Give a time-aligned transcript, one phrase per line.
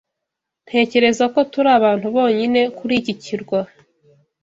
[0.67, 3.59] Ntekereza ko turi abantu bonyine kuri iki kirwa.